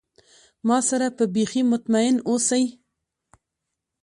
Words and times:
ما 0.67 0.77
سره 0.89 1.07
به 1.17 1.25
بیخي 1.35 1.61
مطمئن 1.71 2.15
اوسی. 2.27 2.63